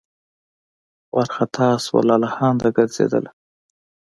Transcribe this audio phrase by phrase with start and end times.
[1.15, 3.31] وارخطا سوه لالهانده ګرځېدله